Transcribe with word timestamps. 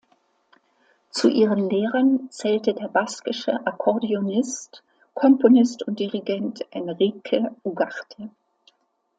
Zu 1.11 1.29
ihren 1.29 1.69
Lehrern 1.69 2.27
zählte 2.31 2.73
der 2.73 2.87
baskische 2.87 3.53
Akkordeonist, 3.67 4.81
Komponist 5.13 5.83
und 5.83 5.99
Dirigent 5.99 6.65
Enrique 6.71 7.51
Ugarte. 7.61 8.31